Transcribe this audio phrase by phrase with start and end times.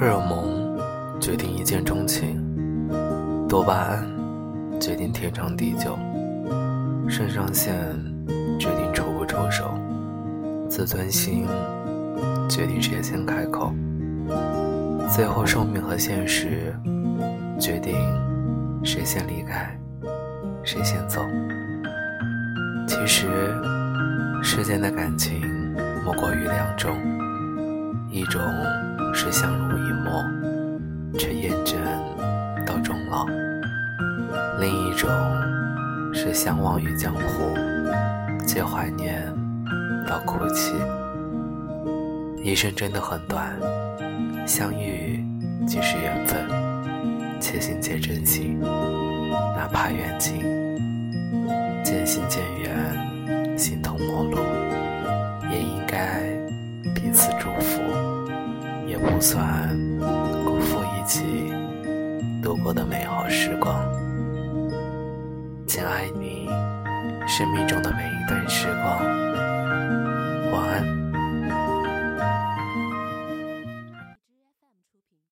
[0.00, 0.80] 荷尔蒙
[1.20, 2.42] 决定一见钟情，
[3.46, 4.10] 多巴胺
[4.80, 5.94] 决定天长地久，
[7.06, 7.74] 肾上腺
[8.58, 9.78] 决定出不出手，
[10.70, 11.46] 自尊心
[12.48, 13.74] 决定谁先开口，
[15.14, 16.74] 最后寿命和现实
[17.60, 17.94] 决定
[18.82, 19.78] 谁先离开，
[20.64, 21.20] 谁先走。
[22.88, 23.28] 其实，
[24.42, 25.42] 世间的感情
[26.02, 26.96] 莫过于两种，
[28.10, 28.40] 一种
[29.12, 30.24] 是相濡以沫，
[31.18, 31.76] 却厌倦
[32.66, 33.26] 到终老；
[34.58, 35.10] 另一种
[36.12, 37.54] 是相忘于江湖，
[38.46, 39.22] 皆怀念
[40.08, 40.74] 到哭泣。
[42.42, 43.54] 一生真的很短，
[44.46, 45.22] 相遇
[45.66, 46.46] 即是缘分，
[47.38, 48.56] 且行且珍惜，
[49.56, 50.40] 哪怕远近。
[51.84, 54.38] 渐行渐远，形同陌路，
[55.50, 56.22] 也应该
[56.94, 57.69] 彼此祝福，
[59.00, 59.76] 不算
[60.44, 61.52] 辜负一起
[62.42, 63.84] 度过的美好时光。
[65.66, 66.48] 请爱你
[67.26, 68.66] 生命中的每一段时。